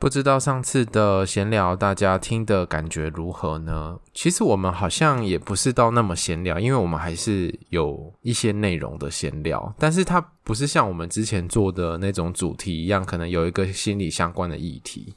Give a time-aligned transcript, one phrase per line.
[0.00, 3.98] 不知道上次的闲聊大家听的感觉如何呢？
[4.14, 15.14] 其实我们好像也不是到那么闲聊，因为我们还是有一些内容的闲聊，但是它不是像我们之前做的那种主题一样，可能有一个心理相关的议题，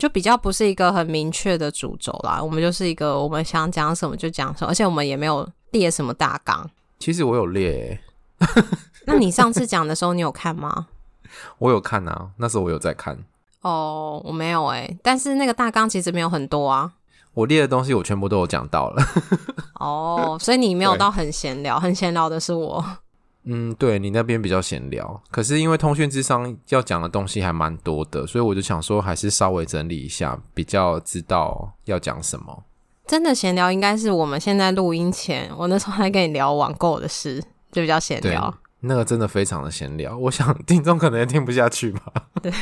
[0.00, 2.42] 就比较不是一个很明确的主轴啦。
[2.42, 6.68] 我们就是一个我们想讲什么就讲什么，而且我们也没有列什么大纲。
[6.98, 8.00] 其实我有列
[8.40, 8.64] 欸，
[9.06, 10.88] 那你上次讲的时候你有看吗？
[11.58, 13.16] 我有看啊，那时候我有在看。
[13.64, 16.92] 哦，我没有诶，但是那个大纲其实没有很多啊。
[17.32, 19.02] 我列的东西我全部都有讲到了。
[19.80, 22.84] 哦，所以你没有到很闲聊，很闲聊的是我。
[23.46, 32.64] 嗯，对，你那边比较闲聊，可是因为通讯智商要讲的东西还蛮多的，所以我就想说还是稍微整理一下，比较知道要讲什么。
[33.06, 38.54] 真的闲聊应该是我们现在录音前，我那时候还跟你聊网购的事，就比较闲聊。
[38.80, 42.12] 那个真的非常的闲聊，我想听众可能也听不下去吧。
[42.42, 42.52] 对。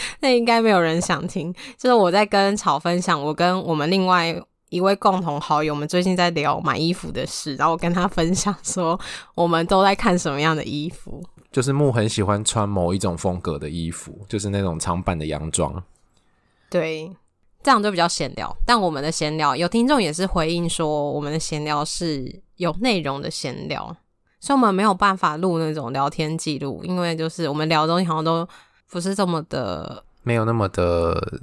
[0.20, 4.34] 那应该没有人想听，就是我在跟草分享，我跟我们另外
[4.70, 8.98] 一位共同好友，我们最近在聊买衣服的事，然后我跟他分享说，
[9.34, 15.82] 我们都在看什么样的衣服，就是木很喜欢穿某一种风格的衣服，就是那种长版的洋装，
[16.68, 17.10] 对，
[17.62, 18.54] 这样就比较闲聊。
[18.66, 23.96] 但我们的闲聊，有听众也是回应说，我们的闲聊是有内容的闲聊，
[24.38, 28.46] 所以我们没有办法录那种聊天记录，因为就是我们聊的东西好像都。
[28.90, 31.40] 不是这么的，没有那么的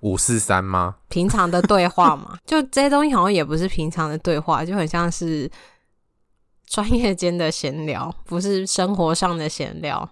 [0.00, 0.96] 五四三吗？
[1.08, 5.50] 平常的对话嘛， 就这些东西好像也不是平常的对话，就很像是
[6.66, 10.08] 专业间的闲聊，不是生活上的闲聊。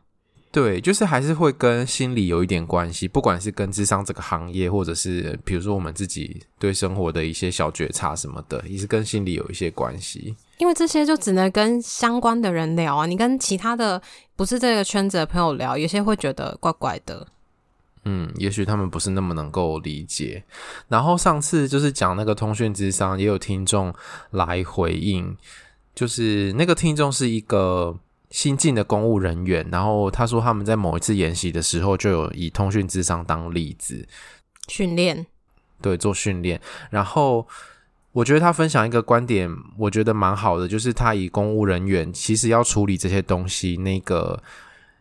[0.50, 10.36] 对，就是还是会跟心理有一点关系，不管是跟智商这个行业，或者是比如说我们自己对生活的一些小觉察什么的，也是跟心理有一些关系。
[10.58, 14.00] 因为这些就只能跟相关的人聊啊，你跟其他的
[14.36, 17.26] 不是这个圈子的朋友聊，有些会觉得怪怪的。
[18.04, 20.44] 嗯，也许他们不是那么能够理解。
[20.88, 23.94] 然后上次就是讲那个通讯之商，也有听众
[24.30, 25.36] 来回应，
[25.94, 27.98] 就是那个听众是一个。
[28.30, 34.08] 新进的公务人员，然后他说他们在某一次演习的时候就有以通讯智商当例子
[34.66, 35.24] 训练，
[35.80, 36.60] 对，做训练。
[36.90, 37.46] 然后
[38.14, 44.40] 我觉得他分享一个观点，我觉得蛮好的，就是他以公务人员其实要处理这些东西，那个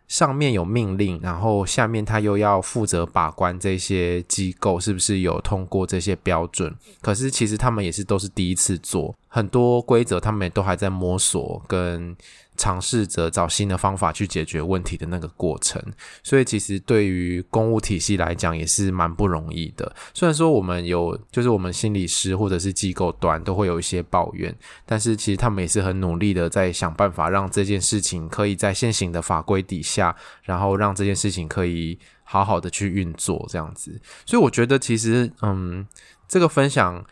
[0.07, 6.75] 上面有命令，然后下面他又要负责把关这些机构是不是有通过这些标准。
[7.01, 12.15] 可是其实他们也是都是第一次做，很多规则他们也都还在摸索跟。
[12.55, 15.81] 尝试着找新的方法去解决问题的那个过程，
[16.21, 19.95] 所以其实对于公务体系来讲也是蛮不容易的。
[20.13, 24.55] 虽然说我们有，就是我们心理师或者是机构端都会有一些抱怨，
[24.85, 33.99] 但是其实他们也是很努力的在想办法让这件事情可以在现行的法规底下，然后让这件事情可以好好的去运作这样子。
[34.25, 35.87] 所以我觉得其实，嗯，
[36.27, 37.03] 这个分享。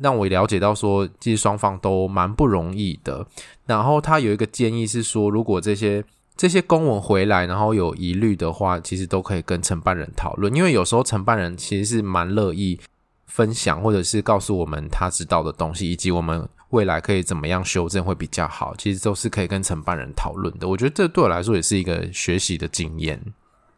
[0.00, 3.26] 让我了解到说，其实双方都蛮不容易的。
[3.66, 6.04] 然后他有一个建议是说，如果这些
[6.36, 12.78] 这些公文回来，然后有疑虑的话，其实都可以跟承办人讨论，因为有时候承办人其实是蛮乐意
[13.26, 18.74] 分享，或者是告诉我们他知道的东西，以及我们未来可以怎么样修正会比较好。
[18.76, 20.68] 其实都是可以跟承办人讨论的。
[20.68, 23.20] 我觉得这对我来说也是一个学习的经验，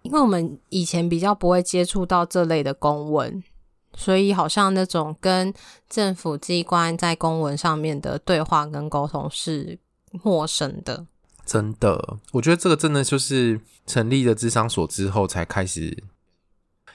[0.02, 3.42] 因为我们以前比较不会接触到这类的公文。
[3.98, 5.53] 所以，好像那种跟
[5.91, 9.76] 政府机关在公文上面的对话跟沟通是
[10.12, 11.04] 陌生的。
[11.44, 16.04] 真的，我觉得这个真的就是成立了智商所之后才开始。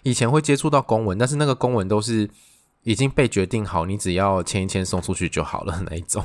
[0.04, 2.30] 以前会接触到公文，但是那个公文都是
[2.84, 6.24] 已经被决定好，你只要签一签送出去就好了那一种。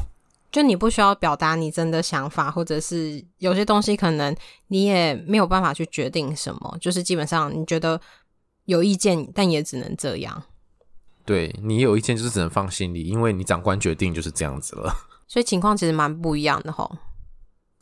[0.52, 4.34] 就你不需要表达你真的想法，或者是有些东西可能
[4.68, 8.00] 你也没有办法去决定什么，就是基本上你觉得
[8.66, 10.42] 有意见，但也只能这样。
[11.28, 14.90] 对，你有意见就是只能放心里，因为你长官决定就是这样子了。
[15.28, 16.90] 所以情况其实蛮不一样的吼。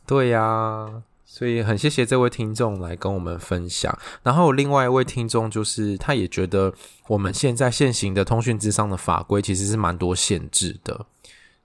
[0.04, 3.96] 对呀、啊，所以很谢谢这位听众来跟我们分享。
[4.24, 6.74] 然后另外一位听众就是，他也觉得
[7.06, 11.06] 我们现在现行的通讯咨商的法规其实是蛮多限制的。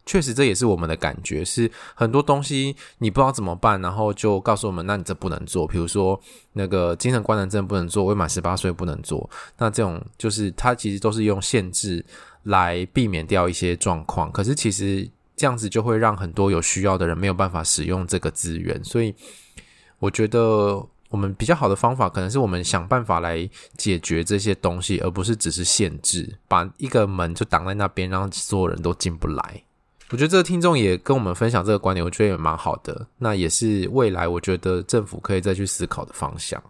[0.06, 5.68] 确实这也是我们的感觉，是很多东西你不知道怎么办，然后就告诉我们，那你这不能做。
[5.68, 6.20] 比如说
[6.54, 9.30] 那个精神官能症不能做，未满十八岁不能做。
[9.58, 12.04] 那这种就是它其实都是用限制
[12.44, 19.14] 来避免掉一些状况，可是其实这样子就会让很多有需要的人没有办法使用这个资源，所以
[20.00, 20.88] 我觉得。
[21.12, 23.46] 我们比较好的方法，可能是我们想办法来
[23.76, 29.62] 解决这些东西，而不是只是限制，把一个门就挡在那边，让所有人都进不来。
[30.12, 33.08] 我觉得这个听众也跟我们分享这个观点，我觉得也蛮好的。
[33.18, 36.62] 那也是未来我觉得政府可以再去思考的方向。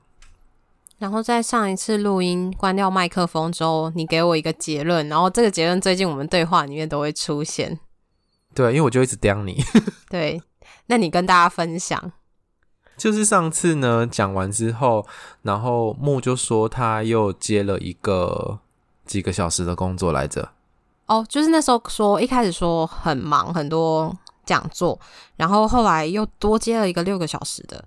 [0.99, 7.79] 然后在上一次录音关掉麦克风之后，你给我一个结论，然后这个结论最近我们对话里面都会出现。
[8.53, 9.63] 对，因为我就一直刁你。
[10.07, 10.39] 对，
[10.85, 12.11] 那你跟大家分享。
[12.95, 15.07] 就是上次呢讲完之后，
[15.41, 18.59] 然后木就说他又接了一个
[19.03, 20.51] 几个小时的工作来着。
[21.11, 24.97] 哦，就是那时候说一开始说很忙，很多讲座，
[25.35, 27.83] 然后后来又多接了一个六个小时的。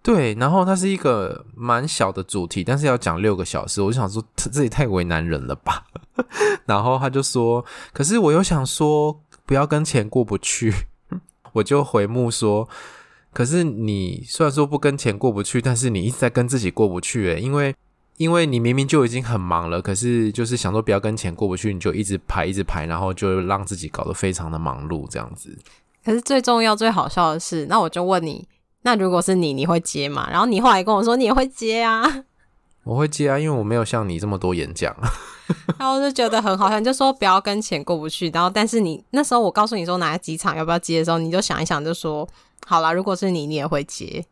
[0.00, 5.84] 对，然后它是一个蛮小的主题，但是要讲六个小时，我就想说这也太为难人了吧。
[6.64, 10.72] 然后他就说，可是我又想说不要跟钱过不去，
[11.54, 12.68] 我就回目说。
[13.32, 17.74] 可是你虽然说不跟钱过不去，但是你一直在跟自己过不去诶，因为
[18.16, 25.58] 因为你明明就已经很忙了，可是就是想说不要跟钱过不去，你就一直排一直排，然后就让自己搞得非常的忙碌这样子。
[26.04, 28.46] 可是最重要最好笑的是，那我就问你，
[28.82, 30.28] 那如果是你，你会接吗？
[30.30, 32.24] 然后你后来跟我说你也会接啊。
[32.84, 34.94] 我会接啊，因为我没有像你这么多演讲。
[35.78, 42.28] 然后我就觉得很好笑，你就说不要跟钱过不去，然后但是你那时候我告诉你说哪几场要不要接的时候，你就想一想就说。
[42.66, 44.24] 好啦，如果是你，你也会接。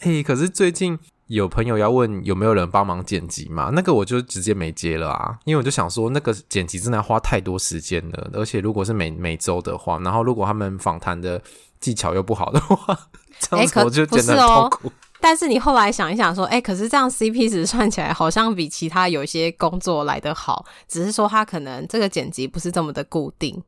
[0.00, 0.98] 嘿、欸，可是最近
[1.30, 3.70] 有朋友要问有没有人帮忙剪辑嘛？
[3.72, 11.40] 那个我就直接没接了啊，因为我就想说那个剪辑真的要花太多时间了，而且如果是每每周的话，然后如果他们访谈的
[11.78, 12.98] 技巧又不好的话，
[13.38, 14.88] 这样子我就剪得很痛苦。
[14.88, 23.62] 欸、但是你后来想一想说，哎、欸，可是这样 CP 值算起来好像比其他有些工作来得好，只是说他可能这个剪辑不是这么的固定。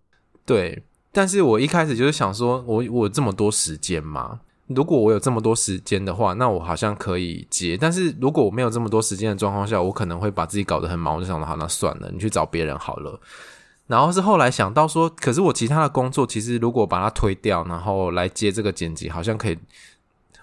[0.44, 0.82] 对。
[1.14, 4.40] 但是我一开始就是想说，我我有这么多时间嘛？
[4.74, 7.76] 如果我有这么多时间的话，那我好像可以接。
[7.76, 11.16] 但是如果我没有这么多时间的状况下，我可能会把自己搞得很忙。
[11.16, 13.18] 我就想说，好，那算了，你去找别人好了。
[13.86, 19.58] 然后是后来想到说，可是我其他的工作，其实如果把它推掉，然后来接这个剪辑，好像可以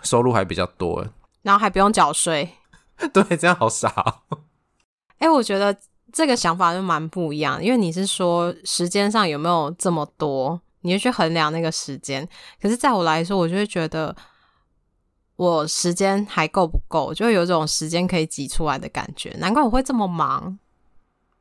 [0.01, 1.05] 收入还比较多，
[1.41, 2.49] 然后还不用缴税。
[3.13, 4.39] 对，这样好傻哦。
[5.19, 5.75] 哎、欸，我觉得。
[6.11, 12.27] 这个想法就蛮不一样，因为你是说时间上有没有这么多，你就去衡量那个时间。
[12.61, 14.15] 可是，在我来说，我就会觉得
[15.35, 19.35] 我时间还够不够，就会有种时间可以挤出来的感觉。
[19.39, 20.57] 难怪我会这么忙。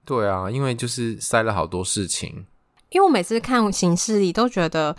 [0.04, 2.46] 对啊，因为就是塞了好多事情。
[2.90, 4.96] 因为我每次看行事历都觉得。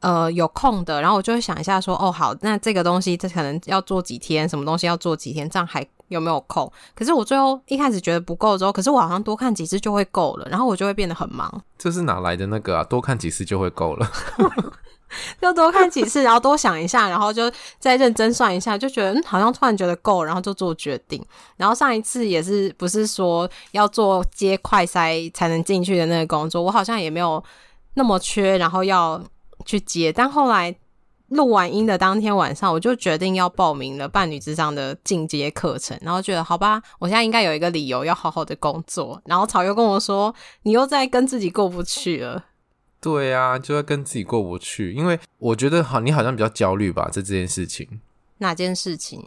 [0.00, 6.72] 呃，有空的，然后我就会想一下，说，哦，好，那这个东西这可能要做几天，什么东西要做几天，这样还有没有空？
[6.94, 11.62] 可是我最后一开始觉得不够之后，可是我好像多看几次就会够了，然后我就会变得很忙。
[11.76, 12.84] 这是哪来的那个啊？
[12.84, 14.10] 多看几次就会够了，
[15.38, 21.22] 就多看几次，然后多想一下，然后就再认真算一下，就觉得嗯，好像突然觉得够，然后就做决定。
[21.58, 27.44] 然后上一次也是不是说要做接快塞才能进去的那个工作，我好像也没有
[27.92, 29.22] 那么缺，然后要。
[29.70, 30.74] 去接，但后来
[31.28, 39.22] 录完音的当天晚上，我就决定要报名了伴侣之上的进阶课程，然后觉得好吧，我现在应该有一个理由要好好的工作。
[39.26, 40.34] 然后草又跟我说
[40.64, 42.46] ：“你又在跟自己过不去了。”
[43.00, 48.00] 对啊，就在跟自己过不去，因为我觉得好，你好像比较焦虑吧，在这件事情。
[48.38, 49.24] 哪件事情？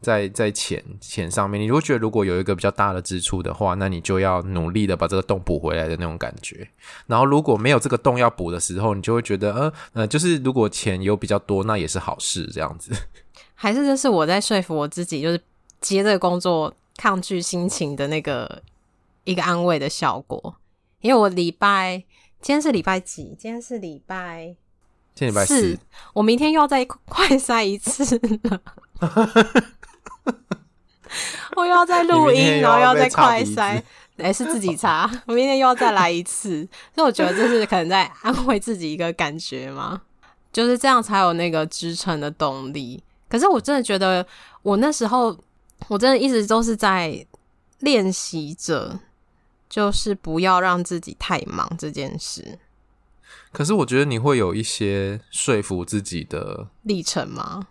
[0.00, 6.68] 在在钱钱上面，你如果觉得如果有一个比较大的支出的话，那你就要努力的把这个洞补回来的那种感觉。
[7.06, 12.92] 然后如果没有这个洞要补的时候，你就会觉得，呃呃，就是如果钱有比较多，那也是好事，这样子。
[13.54, 15.40] 还是这是我在说服我自己，就是
[15.80, 18.62] 接这个工作抗拒心情的那个
[19.24, 20.54] 一个安慰的效果。
[21.00, 22.04] 因为我礼拜
[22.40, 23.34] 今天是礼拜几？
[23.38, 24.54] 今天是礼拜，
[25.14, 25.76] 今天礼拜四，
[26.12, 28.60] 我明天又要再快塞一次了。
[31.56, 33.62] 我又要再录音，然后又要再快塞，
[34.18, 35.10] 哎、欸，是自己查。
[35.26, 40.02] 我明天又要再来一次，所以我觉得这是可能在安慰自己一个感觉嘛，
[40.52, 43.02] 就是这样才有那个支撑的动力。
[43.28, 44.26] 可是我真的觉得，
[44.62, 45.36] 我那时候
[45.88, 47.26] 我真的一直都是在
[47.80, 48.98] 练习着，
[49.68, 52.58] 就是不要让自己太忙这件事。
[53.52, 57.66] 可是我觉得你会有一些说服自己的历程吗？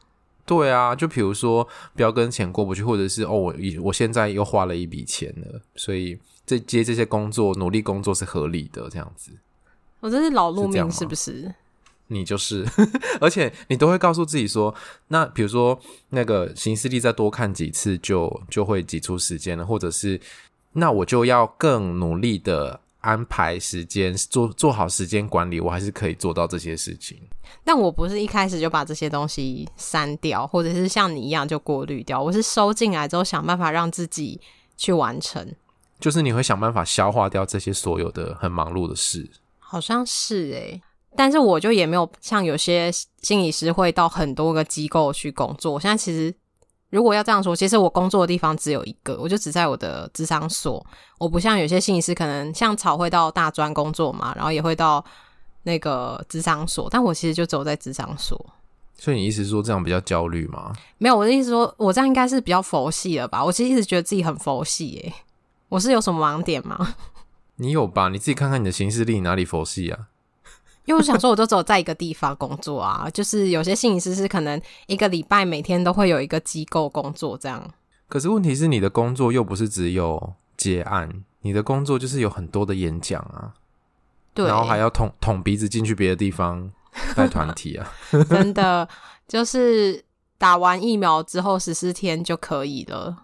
[0.47, 9.31] 对啊，就比如说不要跟钱过不去，或者是哦，我我现在又花了一笔钱了，所以这接这些工作，努力工作是合理的，这样子。
[9.99, 11.53] 我这是老路命，是不是？
[12.07, 12.65] 你就是，
[13.19, 14.73] 而且你都会告诉自己说，
[15.09, 15.77] 那比如说
[16.11, 20.17] 那个行事历再多看几次就，就就会挤出时间了，或者是
[20.71, 27.17] 那我就要更努力的安排时间，做做好时间管理，我还是可以做到这些事情。
[27.63, 34.41] 但我不是一开始就把这些东西删掉，或者是像你一样就过滤掉，我是收进来之后想办法让自己
[34.75, 35.55] 去完成。
[36.01, 40.81] 就是你会想办法消化掉这些所有的很忙碌的事，好像是诶、欸。
[41.15, 45.71] 但是我就也没有像有些心理师会到很多个机构去工作。
[45.71, 46.31] 我现在其实
[46.89, 50.85] 如果要这样说，其实我工作的地方只有一个，我就只在我的智商所。
[51.17, 55.03] 我不像有些心理师，可能像草会到大专工作嘛，然后也会到
[55.63, 56.87] 那个智商所。
[56.89, 58.39] 但我其实就走在智商所。
[58.95, 60.71] 所以你意思是说这样比较焦虑吗？
[60.97, 63.43] 没有，我的意思说我这样应该是比较佛系了吧？
[63.43, 65.13] 我其实一直觉得自己很佛系耶。
[65.69, 66.95] 我是有什么盲点吗？
[67.57, 68.07] 你有吧？
[68.09, 70.07] 你自己看看你的行事历哪里佛系啊？
[70.87, 77.69] 因为我想说，我都只有在一个地方工作啊，就是有些心理师是可能一个礼拜每天都会有一个机构工作这样。
[78.07, 83.53] 可是问题是，你的工作又不是只有结案，你的工作就是有很多的演讲啊，
[84.33, 86.71] 对，然后还要捅捅鼻子进去别的地方
[87.17, 87.93] 带团体啊，
[88.29, 88.87] 真的
[89.27, 90.01] 就是
[90.37, 93.15] 打完疫苗之后十四天就可以了。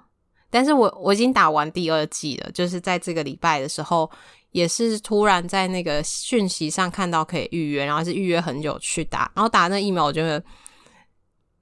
[0.49, 4.11] 但是我我已经打完第二剂了，就是在这个礼拜的时候，
[4.53, 10.41] 也是突然在那个讯息上看到可以预约，然后是预约很久去打，然后打那疫苗我觉得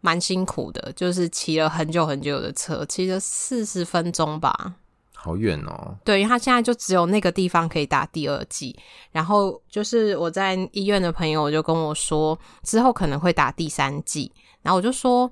[0.01, 4.75] 蛮辛苦的，就是骑了很久很久的车，骑了四十分钟吧，
[5.15, 5.97] 好远哦。
[6.03, 8.77] 对，因为他现在就只有那个地方可以打第二剂，
[9.11, 14.31] 然后就是我在医院的朋友就跟我说，之后可能会打第三剂，
[14.61, 15.31] 然后我就说，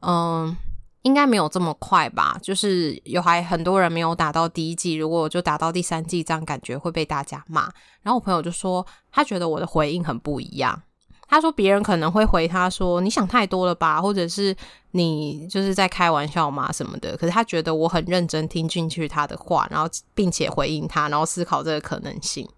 [0.00, 0.56] 嗯。
[1.02, 2.38] 应该没有这么快吧？
[2.42, 7.62] 就是有还很多人没有打到第一季，如果我就打到第三季，这样感觉会被大家骂。
[8.02, 10.82] 然后我朋友就说，他觉得我的回应很不一样。
[11.30, 14.56] 他说别人可能会回他说，你想太多了吧，或者是
[14.92, 17.16] 你就是在开玩笑嘛什么的。
[17.18, 22.48] 可是他觉得我很认真听进去他的话，然后并且回应他，然后思考这个可能性。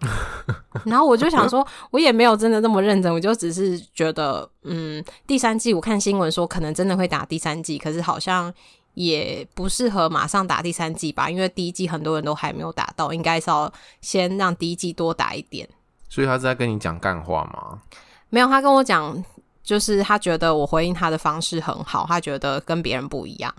[0.84, 8.52] 然后我就想说，我也没有真的那么认真，我就只是觉得，嗯，第三季我看新闻说可能真的会打第三季，可是好像
[8.94, 15.68] 也不适合马上打第三季吧，因为第一季很多人都还没有打到，应该是要先让第一季多打一点。
[16.08, 17.80] 所以他是在跟你讲干话吗？
[18.28, 19.24] 没有，他跟我讲，
[19.62, 23.54] 就是他觉得我回应他的方式很好，他觉得跟别人不一样。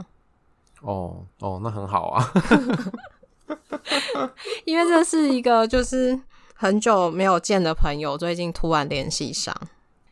[0.81, 2.31] 哦哦，那很好啊。
[4.65, 6.19] 因为这是一个就是
[6.55, 9.55] 很久没有见的朋友，最近突然联系上，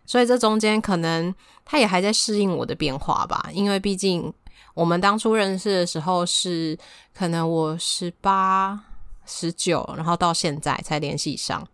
[0.06, 1.34] 所以这中间可能
[1.66, 3.50] 他也还在适应我的变化吧。
[3.52, 4.32] 因为毕竟
[4.74, 6.78] 我们当初认识的时候是
[7.14, 8.80] 可能我十八、
[9.26, 11.68] 十九，然后到现在才联系上。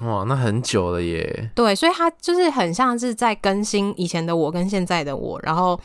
[0.00, 1.50] 哇，那很久了耶。
[1.54, 5.78] 对，所以他就是很像是在更新以前的我跟现在的我，然后。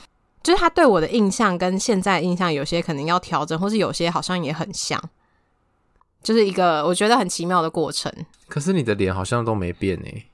[0.43, 5.01] 就是他对我的印象跟现在印象有些可能要调整，或是有些好像也很像，
[6.23, 8.11] 就是一个我觉得很奇妙的过程。
[8.47, 10.25] 可是你的脸好像都没变哎。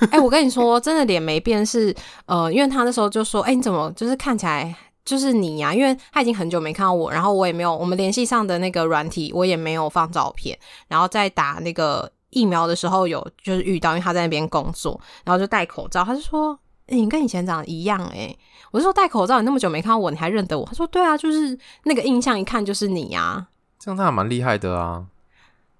[0.00, 5.74] 哎、欸，我跟你说，真的脸没变是呃，因为他那时候就说，哎、欸，你怎么就是看起来就是你呀、啊？
[5.74, 10.58] 因为他已经很久没看到我，然后我也没有我们联系上的那个软体，我也没有放照片。
[10.88, 18.34] 然后在打那个疫苗的时候有就是遇到，因为他在那边工作，然后就戴口罩，他就说，哎、欸，你跟以前长得一样哎。
[18.70, 20.66] 我就说戴口罩，你那么久没看到我，你还认得我？
[20.66, 23.46] 他说对啊，就是那个印象，一看就是你呀、啊。
[23.78, 25.06] 这样他还蛮厉害的啊。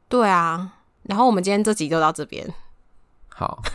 [0.08, 2.48] 对啊，然后我们今天这集就到这边。
[3.28, 3.62] 好。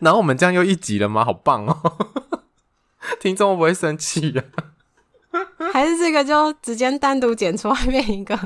[0.00, 1.24] 然后我们这样又一集了吗？
[1.24, 1.96] 好棒哦！
[3.20, 4.44] 听众会不会生气呀、
[5.30, 5.40] 啊？
[5.72, 8.38] 还是这个就直接单独剪出外面一个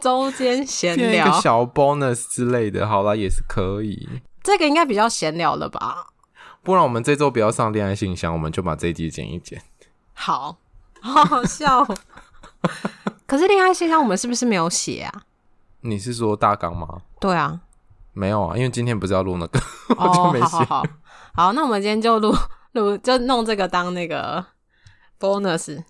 [0.00, 4.08] 周间闲聊，一个小 bonus 之类的，好啦，也是可以。
[4.42, 6.08] 这个应该比较闲聊了吧？
[6.62, 9.62] 不然我们这周不要上恋爱信箱，我们就把这一集剪一剪。
[10.14, 10.58] 好，
[11.02, 11.96] 好好笑喔。
[13.26, 15.22] 可是恋爱信箱我们是不是没有写啊？
[15.80, 17.02] 你是说大纲吗？
[17.18, 17.60] 对啊，
[18.12, 19.58] 没有啊，因为今天不是要录那个，
[19.98, 20.46] 哦、我就没写。
[20.46, 20.84] 好好好，
[21.34, 22.32] 好，那我们今天就录
[22.72, 24.44] 录，就弄这个当那个
[25.18, 25.82] bonus。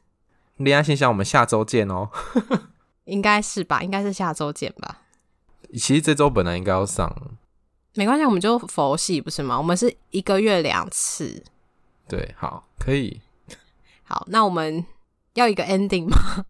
[0.57, 2.09] 恋爱信箱，我们下周见哦。
[3.05, 3.83] 应该是吧？
[3.83, 4.99] 应该是下周见吧。
[5.75, 7.15] 其实这周本来应该要上。
[7.95, 9.59] 没关系，我们就佛系不是吗？
[9.59, 11.43] 我们是一个月两次。
[12.09, 13.21] 对，好，可以。
[14.05, 14.85] 好，那我们
[15.35, 16.45] 要一个 ending 吗？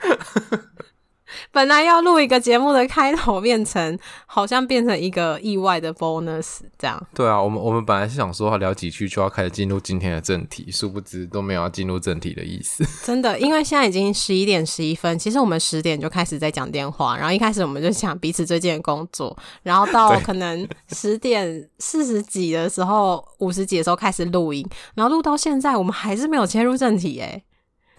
[1.52, 7.00] 本来要录一个节目的开头，变成好像变成一个意外的 bonus 这样。
[7.14, 12.84] 对啊，我们我们本来是想说聊几句就要开始进入今天的正题，殊不知都没有要进入正题的意思。
[13.04, 27.42] 真的，因为现在已经十一点十一分，其实我们十点就开始在讲电话，然后一开始我们就讲彼此最近的工作，然后到可能十点四十几的时候、五十几的时候开始录音，然后录到现在，我们还是没有切入正题诶。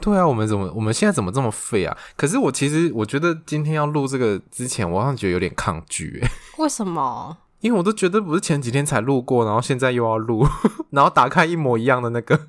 [0.01, 1.95] 对啊，我们怎么我们现在怎么这么废啊？
[2.15, 6.27] 可是我其实我觉得今天要录这个之前，我好像觉得有点抗拒诶。
[6.61, 7.37] 为什么？
[7.61, 10.45] 因为我都觉得不是前几天才录过，然后现在又要录，
[10.89, 12.47] 然后打开一模一样的那个。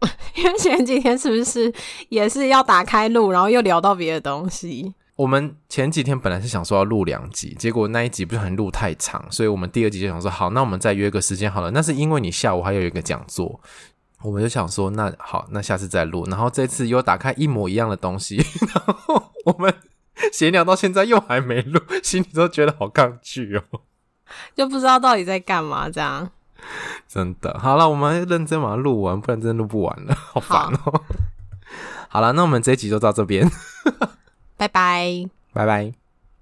[0.36, 1.72] 因为前几天是不是
[2.08, 4.94] 也是要打开录，然后又聊到别的东西？
[5.16, 11.70] 我们前几天本来是想说要录两集，结果那一集不是很录太长，所以我们第二集就想说好，那我们再约个时间好了。
[11.70, 13.60] 那是因为你下午还有一个讲座。
[14.22, 16.24] 我们就想说，那好，那下次再录。
[16.28, 18.36] 然后这次又打开一模一样的东西，
[18.74, 19.74] 然后我们
[20.32, 23.62] 闲聊到现在又还没录，心里都觉得好抗拒哦，
[24.54, 26.30] 就不知道到底在干嘛这样。
[27.06, 31.02] 真的，好了，我们认真把它录完，不然真的录不完了，好烦哦。
[32.08, 33.50] 好了，那我们这一集就到这边，
[34.56, 36.03] 拜拜，拜拜。